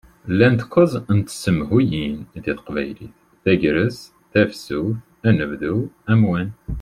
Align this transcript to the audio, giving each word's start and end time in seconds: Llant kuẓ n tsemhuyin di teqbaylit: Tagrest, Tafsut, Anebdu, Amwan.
Llant 0.31 0.59
kuẓ 0.71 0.93
n 1.15 1.17
tsemhuyin 1.21 2.15
di 2.31 2.39
teqbaylit: 2.45 3.13
Tagrest, 3.43 4.03
Tafsut, 4.31 4.97
Anebdu, 5.27 5.75
Amwan. 6.11 6.49